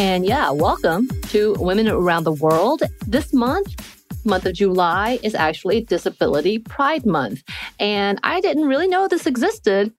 [0.00, 2.82] And yeah, welcome to Women Around the World.
[3.06, 7.42] This month, month of July, is actually Disability Pride Month.
[7.78, 9.92] And I didn't really know this existed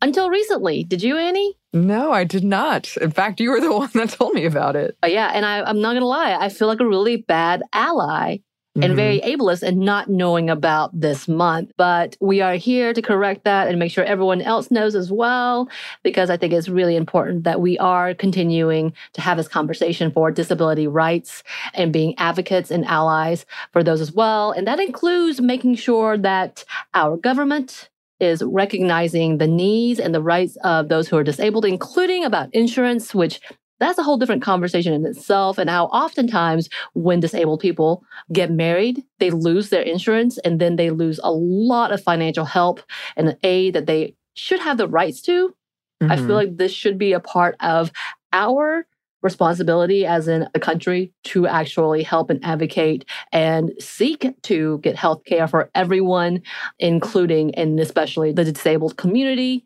[0.00, 0.84] until recently.
[0.84, 1.54] Did you, Annie?
[1.74, 2.96] No, I did not.
[2.96, 4.96] In fact, you were the one that told me about it.
[5.04, 8.38] Uh, yeah, and I, I'm not gonna lie, I feel like a really bad ally
[8.82, 8.96] and Mhm.
[8.96, 11.72] very ableist and not knowing about this month.
[11.76, 15.68] But we are here to correct that and make sure everyone else knows as well,
[16.02, 20.30] because I think it's really important that we are continuing to have this conversation for
[20.30, 21.42] disability rights
[21.74, 24.52] and being advocates and allies for those as well.
[24.52, 27.88] And that includes making sure that our government
[28.18, 33.14] is recognizing the needs and the rights of those who are disabled, including about insurance,
[33.14, 33.40] which
[33.78, 39.02] that's a whole different conversation in itself, and how oftentimes when disabled people get married,
[39.18, 42.80] they lose their insurance and then they lose a lot of financial help
[43.16, 45.54] and aid that they should have the rights to.
[46.02, 46.26] I Mhm.
[46.26, 47.90] feel like this should be a part of
[48.32, 48.86] our
[49.22, 55.24] responsibility as in a country to actually help and advocate and seek to get health
[55.24, 56.42] care for everyone,
[56.78, 59.64] including and especially the disabled community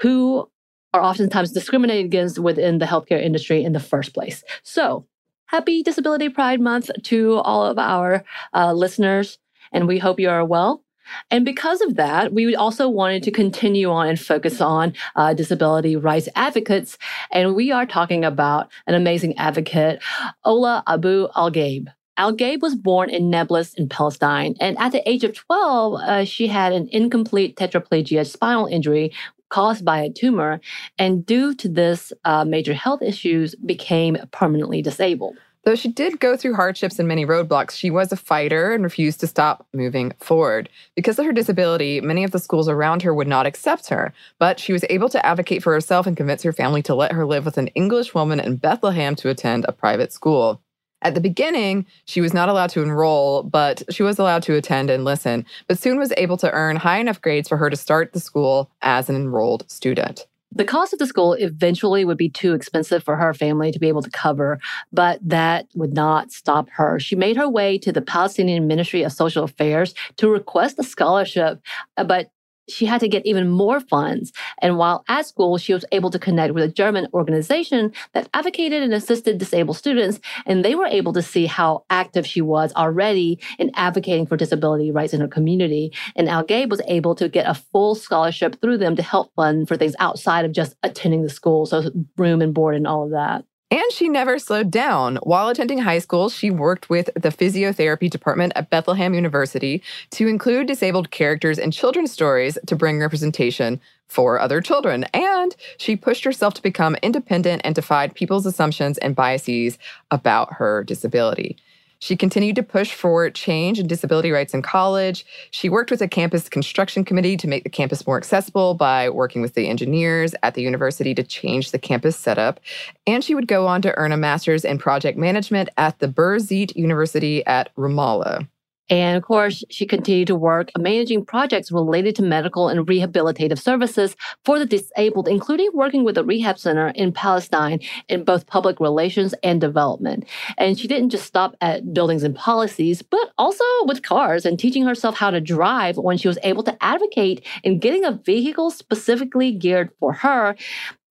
[0.00, 0.48] who
[0.96, 4.42] are oftentimes discriminated against within the healthcare industry in the first place.
[4.62, 5.06] So,
[5.46, 8.24] happy Disability Pride Month to all of our
[8.54, 9.38] uh, listeners,
[9.72, 10.82] and we hope you are well.
[11.30, 15.94] And because of that, we also wanted to continue on and focus on uh, disability
[15.94, 16.98] rights advocates.
[17.30, 20.02] And we are talking about an amazing advocate,
[20.44, 21.88] Ola Abu Al Gaib.
[22.16, 24.54] Al Gaib was born in Nablus in Palestine.
[24.58, 29.12] And at the age of 12, uh, she had an incomplete tetraplegia spinal injury
[29.48, 30.60] caused by a tumor.
[30.98, 35.36] And due to this, uh, major health issues became permanently disabled.
[35.66, 39.18] Though she did go through hardships and many roadblocks, she was a fighter and refused
[39.18, 40.68] to stop moving forward.
[40.94, 44.60] Because of her disability, many of the schools around her would not accept her, but
[44.60, 47.44] she was able to advocate for herself and convince her family to let her live
[47.44, 50.62] with an English woman in Bethlehem to attend a private school.
[51.02, 54.90] At the beginning, she was not allowed to enroll, but she was allowed to attend
[54.90, 58.12] and listen, but soon was able to earn high enough grades for her to start
[58.12, 60.26] the school as an enrolled student.
[60.52, 63.88] The cost of the school eventually would be too expensive for her family to be
[63.88, 64.58] able to cover,
[64.90, 66.98] but that would not stop her.
[66.98, 71.60] She made her way to the Palestinian Ministry of Social Affairs to request a scholarship,
[71.98, 72.30] uh, but
[72.68, 74.32] she had to get even more funds.
[74.60, 78.82] And while at school, she was able to connect with a German organization that advocated
[78.82, 80.20] and assisted disabled students.
[80.46, 84.90] And they were able to see how active she was already in advocating for disability
[84.90, 85.92] rights in her community.
[86.14, 89.68] And Al Gaib was able to get a full scholarship through them to help fund
[89.68, 91.66] for things outside of just attending the school.
[91.66, 93.44] So room and board and all of that.
[93.68, 95.16] And she never slowed down.
[95.24, 99.82] While attending high school, she worked with the physiotherapy department at Bethlehem University
[100.12, 105.04] to include disabled characters in children's stories to bring representation for other children.
[105.12, 109.78] And she pushed herself to become independent and defied people's assumptions and biases
[110.12, 111.56] about her disability.
[111.98, 115.24] She continued to push for change in disability rights in college.
[115.50, 119.42] She worked with a campus construction committee to make the campus more accessible by working
[119.42, 122.60] with the engineers at the university to change the campus setup.
[123.06, 126.76] And she would go on to earn a master's in project management at the Birzeit
[126.76, 128.46] University at Ramallah.
[128.88, 134.16] And of course, she continued to work managing projects related to medical and rehabilitative services
[134.44, 139.34] for the disabled, including working with a rehab center in Palestine in both public relations
[139.42, 140.24] and development.
[140.56, 144.84] And she didn't just stop at buildings and policies, but also with cars and teaching
[144.84, 149.52] herself how to drive when she was able to advocate in getting a vehicle specifically
[149.52, 150.54] geared for her.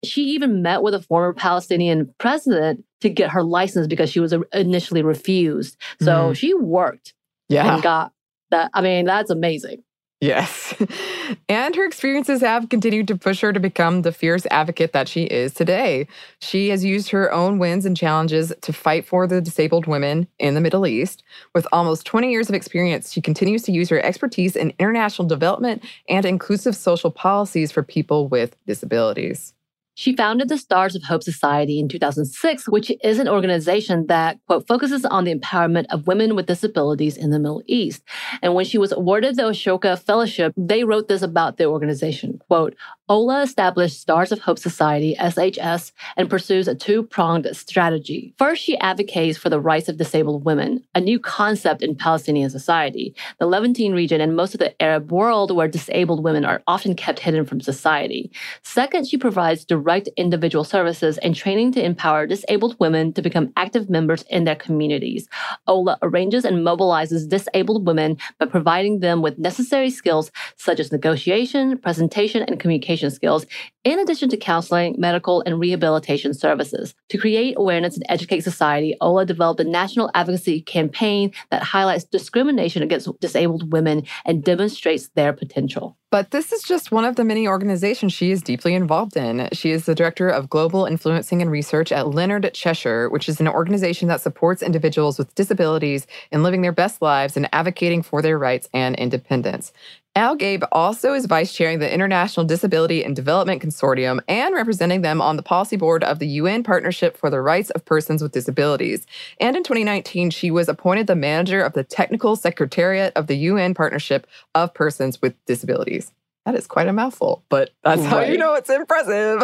[0.05, 4.35] She even met with a former Palestinian president to get her license because she was
[4.53, 5.77] initially refused.
[6.01, 6.37] So mm.
[6.37, 7.15] she worked
[7.49, 7.75] yeah.
[7.75, 8.13] and got
[8.51, 8.71] that.
[8.75, 9.83] I mean, that's amazing.
[10.21, 10.75] Yes.
[11.49, 15.25] and her experiences have continued to push her to become the fierce advocate that she
[15.25, 16.09] is today.
[16.39, 20.55] She has used her own wins and challenges to fight for the disabled women in
[20.55, 21.23] the Middle East.
[21.55, 25.85] With almost 20 years of experience, she continues to use her expertise in international development
[26.09, 29.53] and inclusive social policies for people with disabilities.
[29.99, 34.67] She founded the Stars of Hope Society in 2006, which is an organization that, quote,
[34.67, 38.03] focuses on the empowerment of women with disabilities in the Middle East.
[38.43, 42.75] And when she was awarded the Ashoka Fellowship, they wrote this about the organization, quote,
[43.09, 48.35] Ola established Stars of Hope Society, SHS, and pursues a two pronged strategy.
[48.37, 53.15] First, she advocates for the rights of disabled women, a new concept in Palestinian society,
[53.39, 57.21] the Levantine region, and most of the Arab world where disabled women are often kept
[57.21, 58.31] hidden from society.
[58.63, 63.89] Second, she provides direct individual services and training to empower disabled women to become active
[63.89, 65.29] members in their communities.
[65.69, 71.79] Ola arranges and mobilizes disabled women by providing them with necessary skills such as negotiation,
[71.79, 73.47] presentation, and communication skills,
[73.85, 76.95] in addition to counseling, medical, and rehabilitation services.
[77.11, 82.83] To create awareness and educate society, Ola developed a national advocacy campaign that highlights discrimination
[82.83, 85.97] against disabled women and demonstrates their potential.
[86.11, 89.49] But this is just one of the many organizations she is deeply involved in.
[89.53, 93.49] She is the director of global influencing and research at Leonard Cheshire, which is an
[93.49, 98.39] organization that supports individuals with disabilities in living their best lives and advocating for their
[98.39, 99.73] rights and independence.
[100.17, 105.21] Al Gaib also is vice chairing the International Disability and Development Consortium and representing them
[105.21, 109.07] on the policy board of the UN Partnership for the Rights of Persons with Disabilities.
[109.41, 113.75] And in 2019, she was appointed the manager of the Technical Secretariat of the UN
[113.75, 116.13] Partnership of Persons with Disabilities.
[116.47, 118.09] That is quite a mouthful, but that's right.
[118.09, 119.43] how you know it's impressive.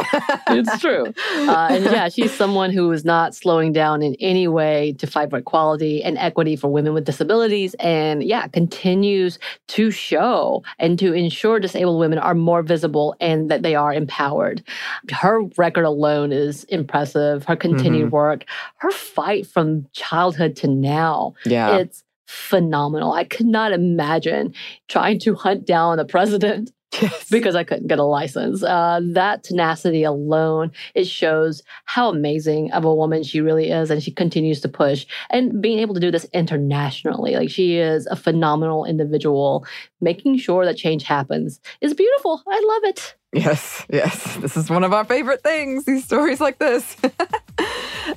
[0.49, 1.12] it's true.
[1.43, 5.28] Uh, and yeah, she's someone who is not slowing down in any way to fight
[5.31, 7.75] for equality and equity for women with disabilities.
[7.81, 9.38] And yeah, continues
[9.69, 14.62] to show and to ensure disabled women are more visible and that they are empowered.
[15.10, 17.44] Her record alone is impressive.
[17.44, 18.14] Her continued mm-hmm.
[18.14, 18.44] work,
[18.76, 21.34] her fight from childhood to now.
[21.44, 21.78] Yeah.
[21.78, 23.12] It's phenomenal.
[23.12, 24.55] I could not imagine
[24.88, 27.31] trying to hunt down a president Yes.
[27.31, 28.62] because I couldn't get a license.
[28.62, 33.90] Uh, that tenacity alone, it shows how amazing of a woman she really is.
[33.90, 37.34] And she continues to push and being able to do this internationally.
[37.34, 39.64] Like she is a phenomenal individual.
[40.02, 42.43] Making sure that change happens is beautiful.
[42.46, 43.17] I love it.
[43.32, 44.37] Yes, yes.
[44.37, 46.96] This is one of our favorite things, these stories like this.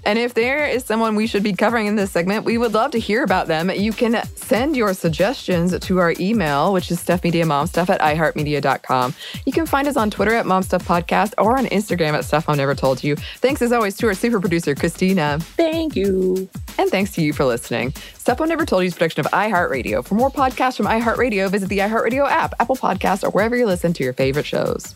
[0.04, 2.92] and if there is someone we should be covering in this segment, we would love
[2.92, 3.70] to hear about them.
[3.70, 9.14] You can send your suggestions to our email, which is stuffmediamomstuff at iheartmedia.com.
[9.46, 12.76] You can find us on Twitter at momstuffpodcast or on Instagram at Stuff Mom Never
[12.76, 13.16] Told You.
[13.38, 15.40] Thanks as always to our super producer, Christina.
[15.42, 16.50] Thank you.
[16.78, 17.94] And thanks to you for listening.
[18.18, 20.06] Stuff Mom Never Told You is production of iHeartRadio.
[20.06, 23.94] For more podcasts from iHeartRadio, visit the iHeartRadio app, Apple Podcasts, or wherever you listen
[23.94, 24.96] to your favorite shows.